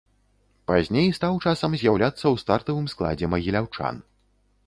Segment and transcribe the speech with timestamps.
[0.69, 4.01] Пазней стаў часам з'яўляцца ў стартавым складзе магіляўчан.